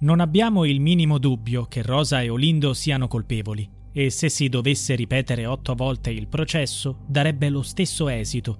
Non 0.00 0.20
abbiamo 0.20 0.64
il 0.64 0.80
minimo 0.80 1.18
dubbio 1.18 1.64
che 1.64 1.82
Rosa 1.82 2.20
e 2.22 2.28
Olindo 2.28 2.72
siano 2.72 3.08
colpevoli 3.08 3.68
e 3.92 4.10
se 4.10 4.28
si 4.28 4.48
dovesse 4.48 4.94
ripetere 4.94 5.44
otto 5.44 5.74
volte 5.74 6.10
il 6.10 6.28
processo 6.28 7.00
darebbe 7.08 7.48
lo 7.48 7.62
stesso 7.62 8.08
esito. 8.08 8.58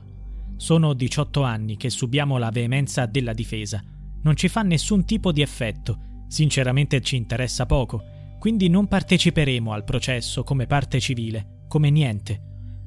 Sono 0.57 0.95
18 0.95 1.43
anni 1.43 1.77
che 1.77 1.91
subiamo 1.91 2.39
la 2.39 2.51
veemenza 2.51 3.07
della 3.07 3.33
difesa. 3.35 3.81
Non 4.25 4.35
ci 4.35 4.49
fa 4.49 4.63
nessun 4.63 5.05
tipo 5.05 5.31
di 5.31 5.41
effetto, 5.41 6.25
sinceramente 6.27 7.01
ci 7.03 7.15
interessa 7.15 7.67
poco, 7.67 8.03
quindi 8.41 8.69
non 8.69 8.89
parteciperemo 8.89 9.73
al 9.73 9.85
processo 9.85 10.43
come 10.43 10.67
parte 10.67 10.99
civile, 10.99 11.67
come 11.69 11.89
niente. 11.91 12.43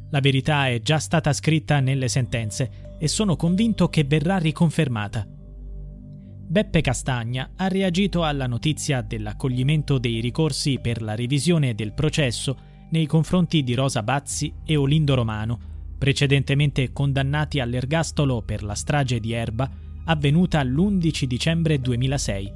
La 0.10 0.20
verità 0.20 0.68
è 0.68 0.82
già 0.82 1.00
stata 1.00 1.32
scritta 1.32 1.80
nelle 1.80 2.10
sentenze 2.10 2.98
e 3.00 3.08
sono 3.08 3.38
convinto 3.38 3.88
che 3.88 4.04
verrà 4.04 4.40
riconfermata. 4.40 5.26
Beppe 6.52 6.82
Castagna 6.82 7.52
ha 7.56 7.70
reagito 7.70 8.26
alla 8.26 8.46
notizia 8.46 9.02
dell'accoglimento 9.02 9.98
dei 9.98 10.20
ricorsi 10.20 10.80
per 10.82 11.02
la 11.02 11.16
revisione 11.16 11.74
del 11.76 11.94
processo 11.94 12.58
nei 12.90 13.06
confronti 13.06 13.64
di 13.64 13.74
Rosa 13.74 14.04
Bazzi 14.04 14.54
e 14.66 14.76
Olindo 14.76 15.16
Romano, 15.16 15.58
precedentemente 15.98 16.92
condannati 16.92 17.62
all'ergastolo 17.62 18.42
per 18.42 18.64
la 18.64 18.76
strage 18.76 19.22
di 19.22 19.32
Erba 19.32 19.70
avvenuta 20.04 20.62
l'11 20.62 21.24
dicembre 21.24 21.80
2006. 21.80 22.54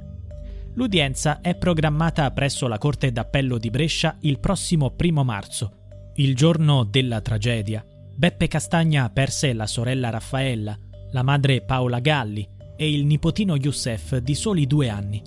L'udienza 0.74 1.40
è 1.40 1.54
programmata 1.54 2.30
presso 2.32 2.68
la 2.68 2.76
Corte 2.76 3.10
d'Appello 3.10 3.56
di 3.56 3.70
Brescia 3.70 4.18
il 4.20 4.40
prossimo 4.40 4.90
primo 4.90 5.24
marzo. 5.24 6.12
Il 6.16 6.36
giorno 6.36 6.84
della 6.84 7.22
tragedia, 7.22 7.82
Beppe 8.14 8.46
Castagna 8.46 9.08
perse 9.08 9.54
la 9.54 9.66
sorella 9.66 10.10
Raffaella, 10.10 10.78
la 11.12 11.22
madre 11.22 11.62
Paola 11.62 12.00
Galli, 12.00 12.46
e 12.76 12.90
il 12.90 13.04
nipotino 13.04 13.56
Youssef 13.56 14.18
di 14.18 14.34
soli 14.34 14.66
due 14.66 14.88
anni. 14.88 15.22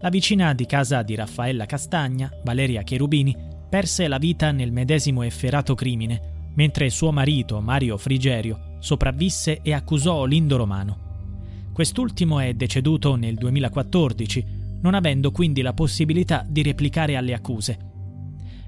La 0.00 0.10
vicina 0.10 0.52
di 0.52 0.66
casa 0.66 1.02
di 1.02 1.14
Raffaella 1.14 1.66
Castagna, 1.66 2.30
Valeria 2.44 2.82
Cherubini, 2.82 3.34
perse 3.68 4.06
la 4.06 4.18
vita 4.18 4.52
nel 4.52 4.70
medesimo 4.70 5.22
efferato 5.22 5.74
crimine, 5.74 6.50
mentre 6.54 6.90
suo 6.90 7.10
marito, 7.10 7.60
Mario 7.60 7.96
Frigerio, 7.96 8.76
sopravvisse 8.78 9.60
e 9.62 9.72
accusò 9.72 10.24
Lindo 10.26 10.56
Romano. 10.56 11.70
Quest'ultimo 11.72 12.38
è 12.38 12.54
deceduto 12.54 13.16
nel 13.16 13.34
2014, 13.34 14.46
non 14.82 14.94
avendo 14.94 15.32
quindi 15.32 15.62
la 15.62 15.72
possibilità 15.72 16.44
di 16.46 16.62
replicare 16.62 17.16
alle 17.16 17.32
accuse. 17.32 17.78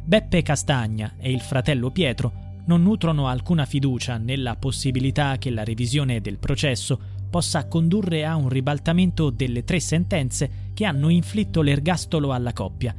Beppe 0.03 0.43
Castagna 0.43 1.15
e 1.19 1.31
il 1.31 1.41
fratello 1.41 1.91
Pietro 1.91 2.45
non 2.67 2.83
nutrono 2.83 3.29
alcuna 3.29 3.65
fiducia 3.65 4.17
nella 4.17 4.57
possibilità 4.57 5.37
che 5.39 5.51
la 5.51 5.63
revisione 5.63 6.21
del 6.21 6.39
processo 6.39 7.01
possa 7.29 7.67
condurre 7.67 8.25
a 8.25 8.37
un 8.37 8.49
ribaltamento 8.49 9.31
delle 9.31 9.65
tre 9.65 9.81
sentenze 9.81 10.71
che 10.75 10.85
hanno 10.85 11.09
inflitto 11.09 11.63
l'ergastolo 11.63 12.33
alla 12.33 12.53
coppia. 12.53 12.95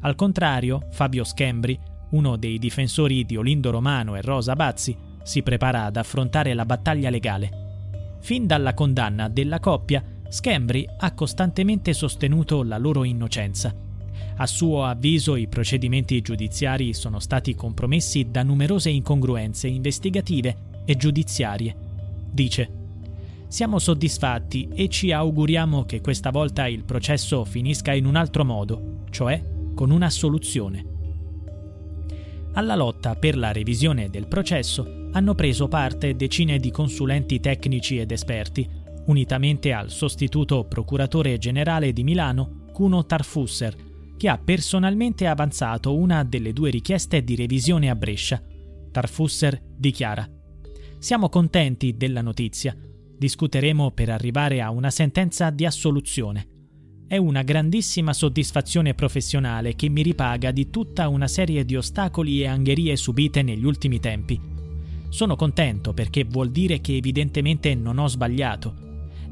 Al 0.00 0.14
contrario, 0.14 0.86
Fabio 0.90 1.24
Schembri, 1.24 1.78
uno 2.10 2.36
dei 2.36 2.58
difensori 2.58 3.24
di 3.24 3.36
Olindo 3.36 3.70
Romano 3.70 4.16
e 4.16 4.20
Rosa 4.20 4.54
Bazzi, 4.54 4.96
si 5.22 5.42
prepara 5.42 5.84
ad 5.84 5.96
affrontare 5.96 6.54
la 6.54 6.64
battaglia 6.64 7.10
legale. 7.10 8.16
Fin 8.20 8.46
dalla 8.46 8.74
condanna 8.74 9.28
della 9.28 9.60
coppia, 9.60 10.02
Schembri 10.28 10.86
ha 10.98 11.12
costantemente 11.12 11.92
sostenuto 11.92 12.62
la 12.62 12.78
loro 12.78 13.04
innocenza. 13.04 13.74
A 14.36 14.46
suo 14.46 14.84
avviso 14.84 15.36
i 15.36 15.48
procedimenti 15.48 16.20
giudiziari 16.20 16.94
sono 16.94 17.18
stati 17.18 17.54
compromessi 17.54 18.30
da 18.30 18.42
numerose 18.42 18.90
incongruenze 18.90 19.68
investigative 19.68 20.82
e 20.84 20.96
giudiziarie. 20.96 21.74
Dice 22.30 22.77
siamo 23.48 23.78
soddisfatti 23.78 24.68
e 24.74 24.88
ci 24.88 25.10
auguriamo 25.10 25.86
che 25.86 26.02
questa 26.02 26.30
volta 26.30 26.66
il 26.66 26.84
processo 26.84 27.44
finisca 27.44 27.94
in 27.94 28.04
un 28.04 28.14
altro 28.14 28.44
modo, 28.44 29.04
cioè 29.10 29.42
con 29.74 29.90
una 29.90 30.10
soluzione. 30.10 30.96
Alla 32.52 32.76
lotta 32.76 33.14
per 33.14 33.38
la 33.38 33.50
revisione 33.50 34.10
del 34.10 34.28
processo 34.28 35.06
hanno 35.12 35.34
preso 35.34 35.66
parte 35.66 36.14
decine 36.14 36.58
di 36.58 36.70
consulenti 36.70 37.40
tecnici 37.40 37.98
ed 37.98 38.12
esperti, 38.12 38.68
unitamente 39.06 39.72
al 39.72 39.90
sostituto 39.90 40.64
procuratore 40.64 41.38
generale 41.38 41.94
di 41.94 42.04
Milano, 42.04 42.66
Cuno 42.72 43.06
Tarfusser, 43.06 43.74
che 44.18 44.28
ha 44.28 44.36
personalmente 44.36 45.26
avanzato 45.26 45.96
una 45.96 46.22
delle 46.24 46.52
due 46.52 46.68
richieste 46.68 47.22
di 47.22 47.34
revisione 47.34 47.88
a 47.88 47.94
Brescia. 47.94 48.42
Tarfusser 48.90 49.58
dichiara: 49.76 50.28
Siamo 50.98 51.28
contenti 51.28 51.96
della 51.96 52.20
notizia 52.20 52.76
Discuteremo 53.18 53.90
per 53.90 54.10
arrivare 54.10 54.62
a 54.62 54.70
una 54.70 54.90
sentenza 54.90 55.50
di 55.50 55.66
assoluzione. 55.66 56.46
È 57.08 57.16
una 57.16 57.42
grandissima 57.42 58.12
soddisfazione 58.12 58.94
professionale 58.94 59.74
che 59.74 59.88
mi 59.88 60.02
ripaga 60.02 60.52
di 60.52 60.70
tutta 60.70 61.08
una 61.08 61.26
serie 61.26 61.64
di 61.64 61.74
ostacoli 61.74 62.42
e 62.42 62.46
angherie 62.46 62.94
subite 62.94 63.42
negli 63.42 63.64
ultimi 63.64 63.98
tempi. 63.98 64.40
Sono 65.08 65.34
contento 65.34 65.92
perché 65.94 66.22
vuol 66.22 66.50
dire 66.50 66.80
che 66.80 66.94
evidentemente 66.94 67.74
non 67.74 67.98
ho 67.98 68.06
sbagliato. 68.06 68.74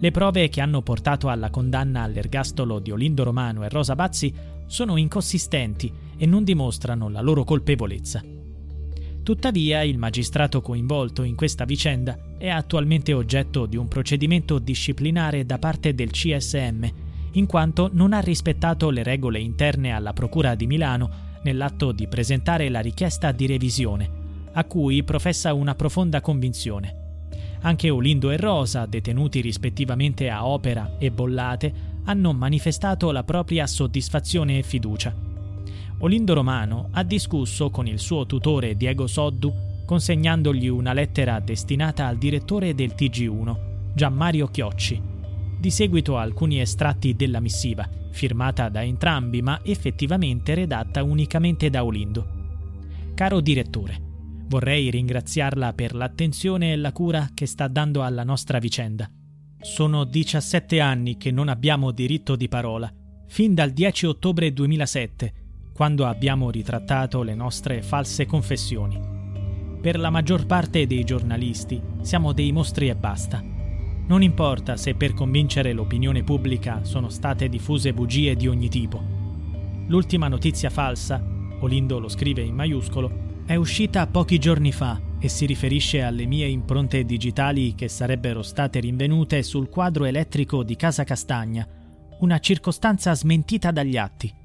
Le 0.00 0.10
prove 0.10 0.48
che 0.48 0.60
hanno 0.60 0.82
portato 0.82 1.28
alla 1.28 1.50
condanna 1.50 2.02
all'ergastolo 2.02 2.80
di 2.80 2.90
Olindo 2.90 3.22
Romano 3.22 3.62
e 3.62 3.68
Rosa 3.68 3.94
Bazzi 3.94 4.34
sono 4.66 4.96
inconsistenti 4.96 5.92
e 6.16 6.26
non 6.26 6.42
dimostrano 6.42 7.08
la 7.08 7.20
loro 7.20 7.44
colpevolezza. 7.44 8.35
Tuttavia, 9.26 9.82
il 9.82 9.98
magistrato 9.98 10.60
coinvolto 10.60 11.24
in 11.24 11.34
questa 11.34 11.64
vicenda 11.64 12.16
è 12.38 12.48
attualmente 12.48 13.12
oggetto 13.12 13.66
di 13.66 13.76
un 13.76 13.88
procedimento 13.88 14.60
disciplinare 14.60 15.44
da 15.44 15.58
parte 15.58 15.96
del 15.96 16.12
CSM, 16.12 16.84
in 17.32 17.46
quanto 17.46 17.90
non 17.92 18.12
ha 18.12 18.20
rispettato 18.20 18.88
le 18.88 19.02
regole 19.02 19.40
interne 19.40 19.90
alla 19.90 20.12
Procura 20.12 20.54
di 20.54 20.68
Milano 20.68 21.10
nell'atto 21.42 21.90
di 21.90 22.06
presentare 22.06 22.68
la 22.68 22.78
richiesta 22.78 23.32
di 23.32 23.46
revisione, 23.46 24.08
a 24.52 24.64
cui 24.64 25.02
professa 25.02 25.52
una 25.54 25.74
profonda 25.74 26.20
convinzione. 26.20 27.24
Anche 27.62 27.90
Olindo 27.90 28.30
e 28.30 28.36
Rosa, 28.36 28.86
detenuti 28.86 29.40
rispettivamente 29.40 30.30
a 30.30 30.46
Opera 30.46 30.98
e 31.00 31.10
Bollate, 31.10 31.74
hanno 32.04 32.32
manifestato 32.32 33.10
la 33.10 33.24
propria 33.24 33.66
soddisfazione 33.66 34.58
e 34.58 34.62
fiducia. 34.62 35.25
Olindo 36.00 36.34
Romano 36.34 36.88
ha 36.92 37.02
discusso 37.02 37.70
con 37.70 37.86
il 37.86 37.98
suo 37.98 38.26
tutore 38.26 38.76
Diego 38.76 39.06
Soddu, 39.06 39.50
consegnandogli 39.86 40.68
una 40.68 40.92
lettera 40.92 41.40
destinata 41.40 42.06
al 42.06 42.18
direttore 42.18 42.74
del 42.74 42.92
TG1, 42.94 43.94
Gianmario 43.94 44.46
Chiocci. 44.48 45.00
Di 45.58 45.70
seguito 45.70 46.18
alcuni 46.18 46.60
estratti 46.60 47.14
della 47.14 47.40
missiva, 47.40 47.88
firmata 48.10 48.68
da 48.68 48.84
entrambi 48.84 49.40
ma 49.40 49.60
effettivamente 49.62 50.54
redatta 50.54 51.02
unicamente 51.02 51.70
da 51.70 51.82
Olindo. 51.82 52.34
Caro 53.14 53.40
direttore, 53.40 53.98
vorrei 54.48 54.90
ringraziarla 54.90 55.72
per 55.72 55.94
l'attenzione 55.94 56.72
e 56.72 56.76
la 56.76 56.92
cura 56.92 57.30
che 57.32 57.46
sta 57.46 57.68
dando 57.68 58.02
alla 58.02 58.22
nostra 58.22 58.58
vicenda. 58.58 59.10
Sono 59.62 60.04
17 60.04 60.78
anni 60.78 61.16
che 61.16 61.30
non 61.30 61.48
abbiamo 61.48 61.90
diritto 61.90 62.36
di 62.36 62.48
parola, 62.48 62.92
fin 63.28 63.54
dal 63.54 63.70
10 63.70 64.04
ottobre 64.04 64.52
2007 64.52 65.44
quando 65.76 66.06
abbiamo 66.06 66.50
ritrattato 66.50 67.22
le 67.22 67.34
nostre 67.34 67.82
false 67.82 68.24
confessioni. 68.24 68.98
Per 69.78 69.98
la 69.98 70.08
maggior 70.08 70.46
parte 70.46 70.86
dei 70.86 71.04
giornalisti 71.04 71.80
siamo 72.00 72.32
dei 72.32 72.50
mostri 72.50 72.88
e 72.88 72.96
basta. 72.96 73.44
Non 74.06 74.22
importa 74.22 74.78
se 74.78 74.94
per 74.94 75.12
convincere 75.12 75.74
l'opinione 75.74 76.24
pubblica 76.24 76.82
sono 76.82 77.10
state 77.10 77.50
diffuse 77.50 77.92
bugie 77.92 78.34
di 78.36 78.48
ogni 78.48 78.70
tipo. 78.70 79.02
L'ultima 79.88 80.28
notizia 80.28 80.70
falsa, 80.70 81.22
Olindo 81.60 81.98
lo 81.98 82.08
scrive 82.08 82.40
in 82.40 82.54
maiuscolo, 82.54 83.44
è 83.44 83.54
uscita 83.54 84.06
pochi 84.06 84.38
giorni 84.38 84.72
fa 84.72 84.98
e 85.18 85.28
si 85.28 85.44
riferisce 85.44 86.02
alle 86.02 86.24
mie 86.24 86.46
impronte 86.46 87.04
digitali 87.04 87.74
che 87.74 87.88
sarebbero 87.88 88.42
state 88.42 88.80
rinvenute 88.80 89.42
sul 89.42 89.68
quadro 89.68 90.06
elettrico 90.06 90.62
di 90.62 90.74
Casa 90.74 91.04
Castagna, 91.04 91.68
una 92.20 92.38
circostanza 92.38 93.14
smentita 93.14 93.70
dagli 93.70 93.98
atti. 93.98 94.44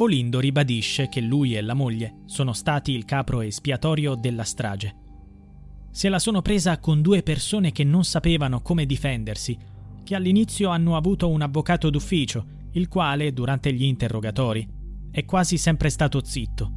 Olindo 0.00 0.38
ribadisce 0.38 1.08
che 1.08 1.20
lui 1.20 1.56
e 1.56 1.60
la 1.60 1.74
moglie 1.74 2.22
sono 2.26 2.52
stati 2.52 2.92
il 2.92 3.04
capro 3.04 3.40
espiatorio 3.40 4.14
della 4.14 4.44
strage. 4.44 4.94
Se 5.90 6.08
la 6.08 6.20
sono 6.20 6.40
presa 6.40 6.78
con 6.78 7.02
due 7.02 7.24
persone 7.24 7.72
che 7.72 7.82
non 7.82 8.04
sapevano 8.04 8.60
come 8.60 8.86
difendersi, 8.86 9.58
che 10.04 10.14
all'inizio 10.14 10.68
hanno 10.68 10.96
avuto 10.96 11.28
un 11.28 11.42
avvocato 11.42 11.90
d'ufficio, 11.90 12.46
il 12.72 12.86
quale, 12.86 13.32
durante 13.32 13.72
gli 13.72 13.82
interrogatori, 13.82 14.68
è 15.10 15.24
quasi 15.24 15.58
sempre 15.58 15.90
stato 15.90 16.22
zitto. 16.24 16.72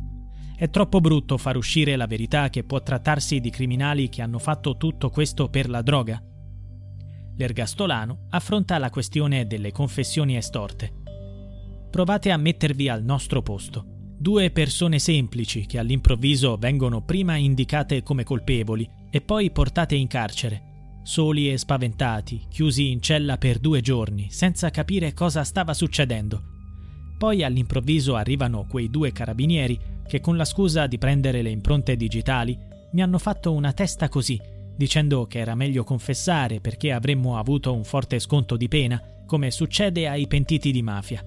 È 0.55 0.69
troppo 0.71 0.99
brutto 0.99 1.37
far 1.37 1.57
uscire 1.57 1.95
la 1.95 2.07
verità 2.07 2.49
che 2.49 2.63
può 2.63 2.81
trattarsi 2.81 3.39
di 3.39 3.51
criminali 3.51 4.09
che 4.09 4.23
hanno 4.23 4.39
fatto 4.39 4.77
tutto 4.77 5.11
questo 5.11 5.47
per 5.47 5.69
la 5.69 5.83
droga. 5.83 6.19
L'ergastolano 7.35 8.25
affronta 8.29 8.79
la 8.79 8.89
questione 8.89 9.45
delle 9.45 9.71
confessioni 9.71 10.37
estorte. 10.37 11.00
Provate 11.91 12.31
a 12.31 12.37
mettervi 12.37 12.87
al 12.87 13.03
nostro 13.03 13.41
posto. 13.41 13.83
Due 14.17 14.49
persone 14.51 14.97
semplici 14.97 15.65
che 15.65 15.77
all'improvviso 15.77 16.55
vengono 16.55 17.03
prima 17.03 17.35
indicate 17.35 18.01
come 18.01 18.23
colpevoli 18.23 18.89
e 19.09 19.19
poi 19.19 19.51
portate 19.51 19.95
in 19.95 20.07
carcere, 20.07 21.01
soli 21.03 21.51
e 21.51 21.57
spaventati, 21.57 22.45
chiusi 22.49 22.91
in 22.91 23.01
cella 23.01 23.37
per 23.37 23.59
due 23.59 23.81
giorni, 23.81 24.27
senza 24.31 24.69
capire 24.69 25.13
cosa 25.13 25.43
stava 25.43 25.73
succedendo. 25.73 26.41
Poi 27.17 27.43
all'improvviso 27.43 28.15
arrivano 28.15 28.65
quei 28.69 28.89
due 28.89 29.11
carabinieri 29.11 29.77
che 30.07 30.21
con 30.21 30.37
la 30.37 30.45
scusa 30.45 30.87
di 30.87 30.97
prendere 30.97 31.41
le 31.41 31.49
impronte 31.49 31.97
digitali 31.97 32.57
mi 32.93 33.01
hanno 33.01 33.17
fatto 33.17 33.51
una 33.51 33.73
testa 33.73 34.07
così, 34.07 34.39
dicendo 34.77 35.27
che 35.27 35.39
era 35.39 35.55
meglio 35.55 35.83
confessare 35.83 36.61
perché 36.61 36.93
avremmo 36.93 37.37
avuto 37.37 37.73
un 37.73 37.83
forte 37.83 38.17
sconto 38.19 38.55
di 38.55 38.69
pena, 38.69 39.01
come 39.25 39.51
succede 39.51 40.07
ai 40.07 40.25
pentiti 40.27 40.71
di 40.71 40.81
mafia. 40.81 41.21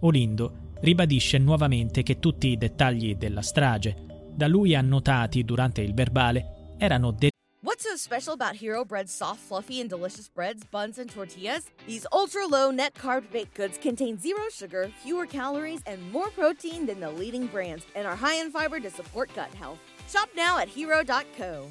Olindo 0.00 0.68
ribadisce 0.80 1.38
nuovamente 1.38 2.02
che 2.02 2.18
tutti 2.18 2.48
i 2.48 2.56
dettagli 2.56 3.16
della 3.16 3.42
strage, 3.42 3.94
da 4.34 4.46
lui 4.46 4.74
annotati 4.74 5.44
durante 5.44 5.82
il 5.82 5.94
verbale, 5.94 6.74
erano 6.78 7.10
de- 7.10 7.30
What's 7.62 7.84
so 7.84 7.96
special 7.96 8.32
about 8.32 8.54
Hero 8.54 8.86
Bread's 8.86 9.12
soft, 9.12 9.40
fluffy, 9.40 9.80
and 9.80 9.90
delicious 9.90 10.28
breads, 10.28 10.64
buns, 10.70 10.98
and 10.98 11.10
tortillas? 11.10 11.70
These 11.86 12.06
ultra 12.10 12.46
low 12.46 12.70
net 12.70 12.94
carb 12.94 13.30
baked 13.30 13.54
goods 13.54 13.78
contain 13.78 14.18
zero 14.18 14.48
sugar, 14.50 14.90
fewer 15.02 15.26
calories, 15.26 15.82
and 15.84 15.98
more 16.10 16.30
protein 16.30 16.86
than 16.86 17.00
the 17.00 17.10
leading 17.10 17.46
brands, 17.48 17.84
and 17.94 18.06
are 18.06 18.16
high 18.16 18.40
in 18.40 18.50
fiber 18.50 18.80
to 18.80 18.90
support 18.90 19.28
gut 19.34 19.52
health. 19.54 19.78
Shop 20.08 20.30
now 20.34 20.58
at 20.58 20.68
hero.co. 20.68 21.68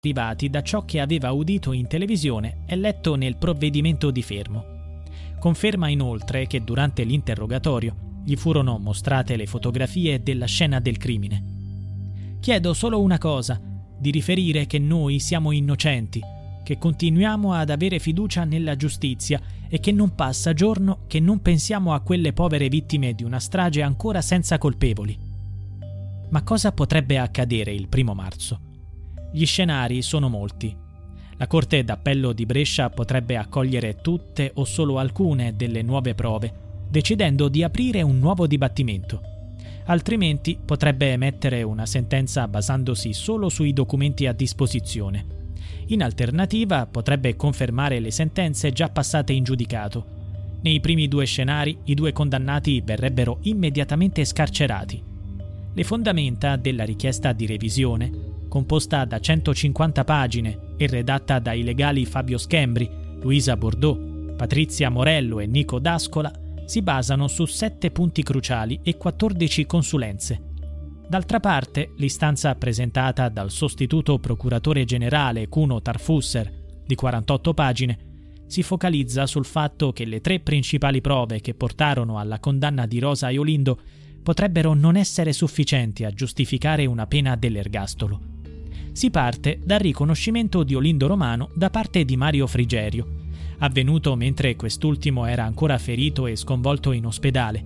Derivati 0.00 0.50
da 0.50 0.62
ciò 0.62 0.84
che 0.84 1.00
aveva 1.00 1.30
udito 1.30 1.72
in 1.72 1.86
televisione 1.86 2.64
e 2.66 2.74
letto 2.76 3.14
nel 3.14 3.36
provvedimento 3.36 4.10
di 4.10 4.22
fermo. 4.22 4.71
Conferma 5.42 5.88
inoltre 5.88 6.46
che 6.46 6.62
durante 6.62 7.02
l'interrogatorio 7.02 8.20
gli 8.24 8.36
furono 8.36 8.78
mostrate 8.78 9.34
le 9.34 9.46
fotografie 9.46 10.22
della 10.22 10.46
scena 10.46 10.78
del 10.78 10.98
crimine. 10.98 12.36
Chiedo 12.38 12.72
solo 12.72 13.00
una 13.00 13.18
cosa, 13.18 13.60
di 13.98 14.12
riferire 14.12 14.66
che 14.66 14.78
noi 14.78 15.18
siamo 15.18 15.50
innocenti, 15.50 16.20
che 16.62 16.78
continuiamo 16.78 17.54
ad 17.54 17.70
avere 17.70 17.98
fiducia 17.98 18.44
nella 18.44 18.76
giustizia 18.76 19.40
e 19.68 19.80
che 19.80 19.90
non 19.90 20.14
passa 20.14 20.52
giorno 20.52 21.06
che 21.08 21.18
non 21.18 21.42
pensiamo 21.42 21.92
a 21.92 22.02
quelle 22.02 22.32
povere 22.32 22.68
vittime 22.68 23.12
di 23.12 23.24
una 23.24 23.40
strage 23.40 23.82
ancora 23.82 24.20
senza 24.20 24.58
colpevoli. 24.58 25.18
Ma 26.28 26.42
cosa 26.44 26.70
potrebbe 26.70 27.18
accadere 27.18 27.72
il 27.72 27.88
primo 27.88 28.14
marzo? 28.14 28.60
Gli 29.32 29.44
scenari 29.44 30.02
sono 30.02 30.28
molti 30.28 30.81
la 31.42 31.48
Corte 31.48 31.82
d'Appello 31.82 32.32
di 32.32 32.46
Brescia 32.46 32.88
potrebbe 32.88 33.36
accogliere 33.36 33.96
tutte 33.96 34.52
o 34.54 34.64
solo 34.64 35.00
alcune 35.00 35.56
delle 35.56 35.82
nuove 35.82 36.14
prove, 36.14 36.52
decidendo 36.88 37.48
di 37.48 37.64
aprire 37.64 38.00
un 38.00 38.20
nuovo 38.20 38.46
dibattimento. 38.46 39.20
Altrimenti 39.86 40.56
potrebbe 40.64 41.10
emettere 41.10 41.64
una 41.64 41.84
sentenza 41.84 42.46
basandosi 42.46 43.12
solo 43.12 43.48
sui 43.48 43.72
documenti 43.72 44.28
a 44.28 44.32
disposizione. 44.32 45.26
In 45.86 46.04
alternativa 46.04 46.86
potrebbe 46.86 47.34
confermare 47.34 47.98
le 47.98 48.12
sentenze 48.12 48.70
già 48.70 48.88
passate 48.88 49.32
in 49.32 49.42
giudicato. 49.42 50.04
Nei 50.62 50.78
primi 50.78 51.08
due 51.08 51.24
scenari 51.24 51.76
i 51.86 51.94
due 51.94 52.12
condannati 52.12 52.80
verrebbero 52.82 53.38
immediatamente 53.42 54.24
scarcerati. 54.24 55.02
Le 55.74 55.82
fondamenta 55.82 56.54
della 56.54 56.84
richiesta 56.84 57.32
di 57.32 57.46
revisione 57.46 58.31
composta 58.52 59.06
da 59.06 59.18
150 59.18 60.04
pagine 60.04 60.74
e 60.76 60.86
redatta 60.86 61.38
dai 61.38 61.62
legali 61.62 62.04
Fabio 62.04 62.36
Schembri, 62.36 62.86
Luisa 63.22 63.56
Bordeaux, 63.56 64.36
Patrizia 64.36 64.90
Morello 64.90 65.40
e 65.40 65.46
Nico 65.46 65.78
D'Ascola, 65.78 66.30
si 66.66 66.82
basano 66.82 67.28
su 67.28 67.46
sette 67.46 67.90
punti 67.90 68.22
cruciali 68.22 68.80
e 68.82 68.98
14 68.98 69.64
consulenze. 69.64 70.50
D'altra 71.08 71.40
parte, 71.40 71.94
l'istanza 71.96 72.54
presentata 72.54 73.30
dal 73.30 73.50
sostituto 73.50 74.18
procuratore 74.18 74.84
generale 74.84 75.48
Cuno 75.48 75.80
Tarfusser, 75.80 76.82
di 76.84 76.94
48 76.94 77.54
pagine, 77.54 77.98
si 78.48 78.62
focalizza 78.62 79.24
sul 79.24 79.46
fatto 79.46 79.92
che 79.92 80.04
le 80.04 80.20
tre 80.20 80.40
principali 80.40 81.00
prove 81.00 81.40
che 81.40 81.54
portarono 81.54 82.18
alla 82.18 82.38
condanna 82.38 82.84
di 82.84 82.98
Rosa 82.98 83.30
Iolindo 83.30 83.80
potrebbero 84.22 84.74
non 84.74 84.96
essere 84.96 85.32
sufficienti 85.32 86.04
a 86.04 86.10
giustificare 86.10 86.84
una 86.84 87.06
pena 87.06 87.34
dell'ergastolo 87.34 88.31
si 88.92 89.10
parte 89.10 89.58
dal 89.64 89.80
riconoscimento 89.80 90.62
di 90.62 90.74
Olindo 90.74 91.06
Romano 91.06 91.48
da 91.54 91.70
parte 91.70 92.04
di 92.04 92.16
Mario 92.16 92.46
Frigerio, 92.46 93.20
avvenuto 93.58 94.14
mentre 94.16 94.54
quest'ultimo 94.54 95.24
era 95.24 95.44
ancora 95.44 95.78
ferito 95.78 96.26
e 96.26 96.36
sconvolto 96.36 96.92
in 96.92 97.06
ospedale. 97.06 97.64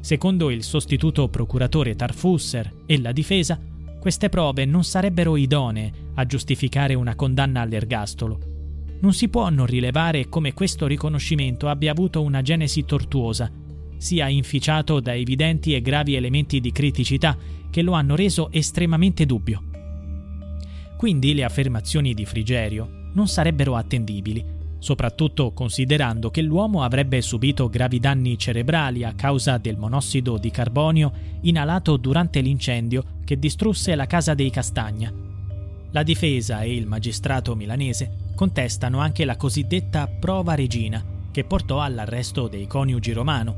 Secondo 0.00 0.50
il 0.50 0.62
sostituto 0.62 1.28
procuratore 1.28 1.94
Tarfusser 1.94 2.70
e 2.86 3.00
la 3.00 3.12
difesa, 3.12 3.58
queste 4.00 4.28
prove 4.28 4.64
non 4.64 4.84
sarebbero 4.84 5.36
idonee 5.36 5.92
a 6.14 6.26
giustificare 6.26 6.94
una 6.94 7.14
condanna 7.14 7.60
all'ergastolo. 7.60 8.38
Non 9.00 9.12
si 9.12 9.28
può 9.28 9.48
non 9.48 9.66
rilevare 9.66 10.28
come 10.28 10.52
questo 10.52 10.86
riconoscimento 10.86 11.68
abbia 11.68 11.92
avuto 11.92 12.20
una 12.20 12.42
genesi 12.42 12.84
tortuosa, 12.84 13.50
sia 13.96 14.28
inficiato 14.28 15.00
da 15.00 15.14
evidenti 15.14 15.74
e 15.74 15.80
gravi 15.80 16.16
elementi 16.16 16.60
di 16.60 16.72
criticità 16.72 17.36
che 17.70 17.80
lo 17.82 17.92
hanno 17.92 18.16
reso 18.16 18.50
estremamente 18.50 19.24
dubbio. 19.24 19.73
Quindi 20.96 21.34
le 21.34 21.44
affermazioni 21.44 22.14
di 22.14 22.24
Frigerio 22.24 23.10
non 23.14 23.28
sarebbero 23.28 23.76
attendibili, 23.76 24.44
soprattutto 24.78 25.52
considerando 25.52 26.30
che 26.30 26.42
l'uomo 26.42 26.82
avrebbe 26.82 27.22
subito 27.22 27.70
gravi 27.70 27.98
danni 28.00 28.38
cerebrali 28.38 29.02
a 29.02 29.14
causa 29.14 29.56
del 29.56 29.78
monossido 29.78 30.36
di 30.36 30.50
carbonio 30.50 31.12
inalato 31.40 31.96
durante 31.96 32.40
l'incendio 32.40 33.02
che 33.24 33.38
distrusse 33.38 33.94
la 33.94 34.06
casa 34.06 34.34
dei 34.34 34.50
Castagna. 34.50 35.10
La 35.90 36.02
difesa 36.02 36.60
e 36.60 36.74
il 36.74 36.86
magistrato 36.86 37.54
milanese 37.54 38.32
contestano 38.34 38.98
anche 38.98 39.24
la 39.24 39.36
cosiddetta 39.36 40.06
prova 40.06 40.54
regina, 40.54 41.02
che 41.30 41.44
portò 41.44 41.80
all'arresto 41.80 42.46
dei 42.46 42.66
coniugi 42.66 43.12
romano, 43.12 43.56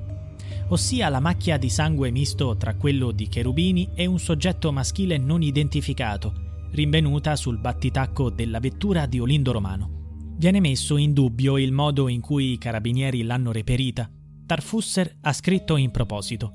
ossia 0.69 1.09
la 1.09 1.19
macchia 1.19 1.57
di 1.57 1.69
sangue 1.69 2.11
misto 2.11 2.57
tra 2.57 2.75
quello 2.75 3.11
di 3.11 3.29
Cherubini 3.29 3.89
e 3.95 4.07
un 4.07 4.19
soggetto 4.19 4.71
maschile 4.71 5.19
non 5.19 5.43
identificato, 5.43 6.46
rinvenuta 6.77 7.37
sul 7.37 7.59
battitacco 7.59 8.29
della 8.29 8.61
vettura 8.61 9.07
di 9.07 9.19
Olindo 9.19 9.51
Romano. 9.51 10.35
Viene 10.37 10.61
messo 10.61 10.99
in 10.99 11.15
dubbio 11.15 11.57
il 11.57 11.73
modo 11.73 12.07
in 12.07 12.21
cui 12.21 12.53
i 12.53 12.59
carabinieri 12.59 13.23
l'hanno 13.23 13.51
reperita. 13.51 14.11
Tarfusser 14.45 15.17
ha 15.23 15.33
scritto 15.33 15.77
in 15.77 15.91
proposito. 15.91 16.53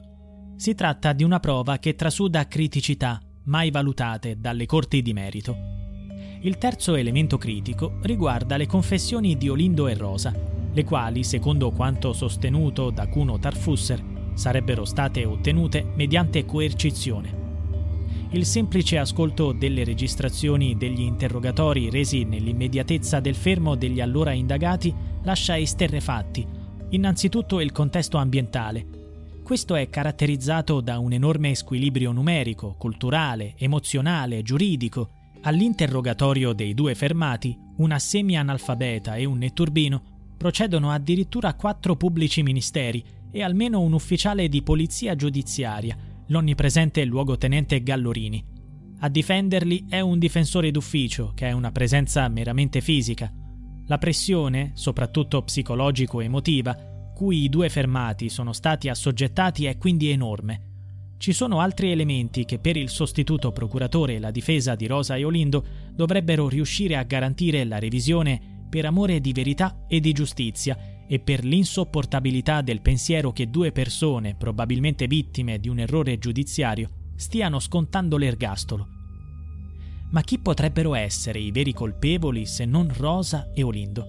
Si 0.57 0.75
tratta 0.75 1.13
di 1.13 1.23
una 1.23 1.39
prova 1.39 1.79
che 1.79 1.95
trasuda 1.95 2.47
criticità 2.47 3.19
mai 3.45 3.71
valutate 3.71 4.39
dalle 4.39 4.67
corti 4.67 5.01
di 5.01 5.11
merito. 5.11 5.57
Il 6.41 6.59
terzo 6.59 6.93
elemento 6.93 7.39
critico 7.39 7.97
riguarda 8.03 8.57
le 8.57 8.67
confessioni 8.67 9.35
di 9.35 9.49
Olindo 9.49 9.87
e 9.87 9.95
Rosa, 9.95 10.31
le 10.71 10.83
quali, 10.83 11.23
secondo 11.23 11.71
quanto 11.71 12.13
sostenuto 12.13 12.91
da 12.91 13.07
Cuno 13.07 13.39
Tarfusser, 13.39 14.03
sarebbero 14.35 14.85
state 14.85 15.25
ottenute 15.25 15.83
mediante 15.95 16.45
coercizione 16.45 17.41
il 18.33 18.45
semplice 18.45 18.97
ascolto 18.97 19.51
delle 19.51 19.83
registrazioni 19.83 20.77
degli 20.77 21.01
interrogatori 21.01 21.89
resi 21.89 22.23
nell'immediatezza 22.23 23.19
del 23.19 23.35
fermo 23.35 23.75
degli 23.75 23.99
allora 23.99 24.31
indagati 24.31 24.93
lascia 25.23 25.57
esterrefatti. 25.57 26.47
Innanzitutto 26.91 27.59
il 27.59 27.73
contesto 27.73 28.17
ambientale. 28.17 28.99
Questo 29.43 29.75
è 29.75 29.89
caratterizzato 29.89 30.79
da 30.79 30.97
un 30.97 31.11
enorme 31.11 31.55
squilibrio 31.55 32.13
numerico, 32.13 32.75
culturale, 32.77 33.55
emozionale, 33.57 34.43
giuridico. 34.43 35.09
All'interrogatorio 35.41 36.53
dei 36.53 36.73
due 36.73 36.95
fermati, 36.95 37.57
una 37.77 37.99
semi-analfabeta 37.99 39.15
e 39.15 39.25
un 39.25 39.39
netturbino, 39.39 40.01
procedono 40.37 40.91
addirittura 40.91 41.53
quattro 41.55 41.97
pubblici 41.97 42.43
ministeri 42.43 43.03
e 43.29 43.43
almeno 43.43 43.81
un 43.81 43.91
ufficiale 43.91 44.47
di 44.47 44.61
polizia 44.61 45.15
giudiziaria, 45.15 45.97
l'onnipresente 46.31 47.03
luogotenente 47.03 47.83
Gallorini. 47.83 48.43
A 48.99 49.09
difenderli 49.09 49.85
è 49.89 49.99
un 49.99 50.17
difensore 50.17 50.71
d'ufficio, 50.71 51.33
che 51.35 51.49
è 51.49 51.51
una 51.51 51.71
presenza 51.71 52.27
meramente 52.29 52.79
fisica. 52.79 53.31
La 53.87 53.97
pressione, 53.97 54.71
soprattutto 54.73 55.43
psicologico-emotiva, 55.43 57.11
cui 57.13 57.43
i 57.43 57.49
due 57.49 57.67
fermati 57.67 58.29
sono 58.29 58.53
stati 58.53 58.87
assoggettati 58.87 59.65
è 59.65 59.77
quindi 59.77 60.09
enorme. 60.09 60.69
Ci 61.17 61.33
sono 61.33 61.59
altri 61.59 61.91
elementi 61.91 62.45
che 62.45 62.59
per 62.59 62.77
il 62.77 62.89
sostituto 62.89 63.51
procuratore 63.51 64.15
e 64.15 64.19
la 64.19 64.31
difesa 64.31 64.75
di 64.75 64.87
Rosa 64.87 65.17
e 65.17 65.25
Olindo 65.25 65.65
dovrebbero 65.93 66.47
riuscire 66.47 66.95
a 66.95 67.03
garantire 67.03 67.65
la 67.65 67.77
revisione 67.77 68.65
per 68.69 68.85
amore 68.85 69.19
di 69.19 69.33
verità 69.33 69.83
e 69.85 69.99
di 69.99 70.13
giustizia 70.13 70.77
e 71.11 71.19
per 71.19 71.43
l'insopportabilità 71.43 72.61
del 72.61 72.79
pensiero 72.79 73.33
che 73.33 73.49
due 73.49 73.73
persone, 73.73 74.33
probabilmente 74.33 75.07
vittime 75.07 75.59
di 75.59 75.67
un 75.67 75.79
errore 75.79 76.17
giudiziario, 76.17 76.89
stiano 77.17 77.59
scontando 77.59 78.15
l'ergastolo. 78.15 78.87
Ma 80.11 80.21
chi 80.21 80.39
potrebbero 80.39 80.95
essere 80.95 81.39
i 81.39 81.51
veri 81.51 81.73
colpevoli 81.73 82.45
se 82.45 82.63
non 82.63 82.89
Rosa 82.95 83.51
e 83.53 83.61
Olindo? 83.61 84.07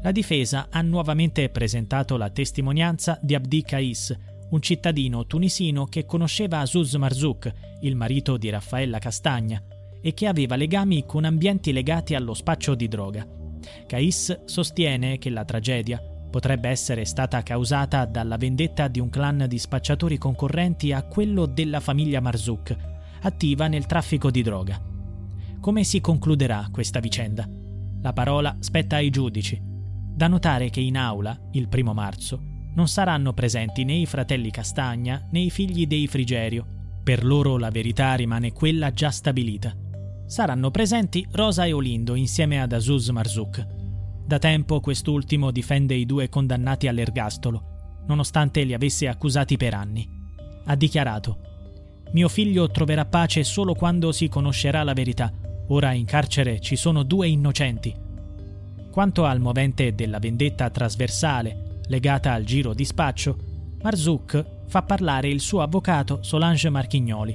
La 0.00 0.12
difesa 0.12 0.68
ha 0.70 0.80
nuovamente 0.80 1.48
presentato 1.48 2.16
la 2.16 2.30
testimonianza 2.30 3.18
di 3.20 3.34
Abdi 3.34 3.62
Kais, 3.62 4.16
un 4.50 4.62
cittadino 4.62 5.26
tunisino 5.26 5.86
che 5.86 6.06
conosceva 6.06 6.60
Azuz 6.60 6.94
Marzouk, 6.94 7.52
il 7.80 7.96
marito 7.96 8.36
di 8.36 8.48
Raffaella 8.48 9.00
Castagna, 9.00 9.60
e 10.00 10.14
che 10.14 10.28
aveva 10.28 10.54
legami 10.54 11.04
con 11.04 11.24
ambienti 11.24 11.72
legati 11.72 12.14
allo 12.14 12.34
spaccio 12.34 12.76
di 12.76 12.86
droga. 12.86 13.26
Kais 13.88 14.44
sostiene 14.44 15.18
che 15.18 15.30
la 15.30 15.44
tragedia 15.44 16.00
potrebbe 16.30 16.68
essere 16.68 17.04
stata 17.04 17.42
causata 17.42 18.04
dalla 18.04 18.36
vendetta 18.36 18.88
di 18.88 19.00
un 19.00 19.08
clan 19.08 19.46
di 19.48 19.58
spacciatori 19.58 20.18
concorrenti 20.18 20.92
a 20.92 21.02
quello 21.02 21.46
della 21.46 21.80
famiglia 21.80 22.20
Marzouk, 22.20 22.76
attiva 23.22 23.66
nel 23.66 23.86
traffico 23.86 24.30
di 24.30 24.42
droga. 24.42 24.80
Come 25.60 25.84
si 25.84 26.00
concluderà 26.00 26.68
questa 26.70 27.00
vicenda? 27.00 27.48
La 28.00 28.12
parola 28.12 28.56
spetta 28.60 28.96
ai 28.96 29.10
giudici. 29.10 29.60
Da 29.60 30.28
notare 30.28 30.70
che 30.70 30.80
in 30.80 30.96
aula, 30.96 31.36
il 31.52 31.68
primo 31.68 31.92
marzo, 31.92 32.40
non 32.74 32.86
saranno 32.86 33.32
presenti 33.32 33.84
né 33.84 33.94
i 33.94 34.06
fratelli 34.06 34.50
Castagna 34.50 35.26
né 35.30 35.40
i 35.40 35.50
figli 35.50 35.86
dei 35.86 36.06
Frigerio. 36.06 36.66
Per 37.02 37.24
loro 37.24 37.56
la 37.56 37.70
verità 37.70 38.14
rimane 38.14 38.52
quella 38.52 38.92
già 38.92 39.10
stabilita. 39.10 39.74
Saranno 40.26 40.70
presenti 40.70 41.26
Rosa 41.32 41.64
e 41.64 41.72
Olindo 41.72 42.14
insieme 42.14 42.60
ad 42.60 42.72
Azuz 42.72 43.08
Marzouk. 43.08 43.77
Da 44.28 44.38
tempo 44.38 44.80
quest'ultimo 44.80 45.50
difende 45.50 45.94
i 45.94 46.04
due 46.04 46.28
condannati 46.28 46.86
all'ergastolo, 46.86 48.02
nonostante 48.08 48.62
li 48.62 48.74
avesse 48.74 49.08
accusati 49.08 49.56
per 49.56 49.72
anni. 49.72 50.06
Ha 50.66 50.76
dichiarato: 50.76 51.38
Mio 52.12 52.28
figlio 52.28 52.70
troverà 52.70 53.06
pace 53.06 53.42
solo 53.42 53.72
quando 53.72 54.12
si 54.12 54.28
conoscerà 54.28 54.82
la 54.82 54.92
verità. 54.92 55.32
Ora 55.68 55.92
in 55.92 56.04
carcere 56.04 56.60
ci 56.60 56.76
sono 56.76 57.04
due 57.04 57.26
innocenti. 57.26 57.94
Quanto 58.90 59.24
al 59.24 59.40
movente 59.40 59.94
della 59.94 60.18
vendetta 60.18 60.68
trasversale 60.68 61.80
legata 61.86 62.34
al 62.34 62.44
giro 62.44 62.74
di 62.74 62.84
spaccio, 62.84 63.38
Marzouk 63.80 64.44
fa 64.66 64.82
parlare 64.82 65.28
il 65.30 65.40
suo 65.40 65.62
avvocato 65.62 66.18
Solange 66.22 66.68
Marchignoli. 66.68 67.34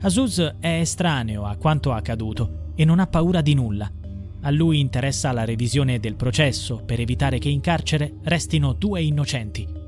Azuz 0.00 0.40
è 0.58 0.80
estraneo 0.80 1.44
a 1.44 1.54
quanto 1.54 1.92
accaduto 1.92 2.72
e 2.74 2.84
non 2.84 2.98
ha 2.98 3.06
paura 3.06 3.42
di 3.42 3.54
nulla. 3.54 3.88
A 4.42 4.50
lui 4.50 4.80
interessa 4.80 5.32
la 5.32 5.44
revisione 5.44 6.00
del 6.00 6.16
processo 6.16 6.82
per 6.84 7.00
evitare 7.00 7.38
che 7.38 7.48
in 7.48 7.60
carcere 7.60 8.14
restino 8.22 8.72
due 8.72 9.02
innocenti. 9.02 9.79